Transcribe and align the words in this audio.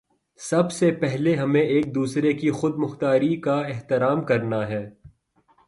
سب 0.39 0.71
سے 0.71 0.91
پہلے 0.91 1.35
ہمیں 1.35 1.61
ایک 1.61 1.95
دوسرے 1.95 2.33
کی 2.33 2.51
خود 2.51 2.75
مختاری 2.77 3.35
کا 3.41 3.59
احترام 3.59 4.25
کرنا 4.25 4.67
ہے۔ 4.67 4.89